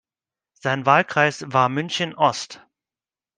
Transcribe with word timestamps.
Sein 0.53 0.87
Wahlkreis 0.87 1.43
war 1.49 1.69
München-Ost. 1.69 2.65